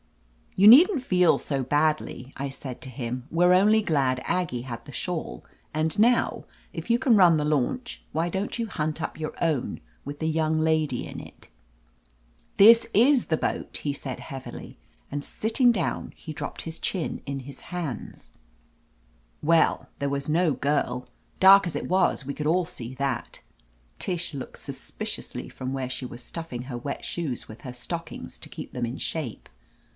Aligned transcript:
"You 0.55 0.67
needn't 0.67 1.03
feel 1.03 1.37
so 1.37 1.63
badly," 1.63 2.33
I 2.35 2.49
said 2.49 2.81
to 2.81 2.89
him. 2.89 3.25
"We're 3.31 3.53
only 3.53 3.81
glad 3.81 4.19
Aggie 4.25 4.63
had 4.63 4.83
the 4.83 4.91
shawl, 4.91 5.45
and 5.73 5.97
now, 5.97 6.45
if 6.73 6.89
you 6.89 6.99
can 6.99 7.15
run 7.15 7.37
the 7.37 7.45
launch, 7.45 8.03
why 8.11 8.27
don't 8.27 8.59
you 8.59 8.67
hunt 8.67 9.01
up 9.01 9.19
your 9.19 9.33
own, 9.41 9.79
with 10.03 10.19
the 10.19 10.27
young 10.27 10.59
lady 10.59 11.05
in 11.07 11.21
it?" 11.21 11.47
''This 12.57 12.87
is 12.93 13.27
the 13.27 13.37
boat!" 13.37 13.77
he 13.83 13.93
said 13.93 14.19
heavily, 14.19 14.77
and, 15.11 15.23
sit 15.23 15.55
ting 15.55 15.71
down, 15.71 16.13
he 16.17 16.33
dropped 16.33 16.63
his 16.63 16.79
chin 16.79 17.21
in 17.25 17.41
his 17.41 17.61
hands. 17.71 18.33
317 19.39 19.47
THE 19.47 19.55
AMAZING 19.55 19.75
ADVENTURES 19.77 19.79
Well, 19.79 19.89
there 19.99 20.11
was 20.11 20.29
no 20.29 20.53
girl. 20.89 21.07
Dark 21.39 21.67
as 21.67 21.75
it 21.75 21.87
was, 21.87 22.25
we 22.25 22.33
could 22.33 22.47
all 22.47 22.65
see 22.65 22.95
that 22.95 23.41
Tish 23.99 24.33
looked 24.33 24.55
up 24.55 24.61
suspiciously 24.61 25.47
from 25.47 25.71
where 25.73 25.89
she 25.89 26.05
was 26.07 26.23
stuffing 26.23 26.63
her 26.63 26.77
wet 26.77 27.05
shoes 27.05 27.47
with 27.47 27.61
her 27.61 27.73
stockings 27.73 28.37
to 28.39 28.49
keep 28.49 28.73
them 28.73 28.85
in 28.87 28.97
shape. 28.97 29.47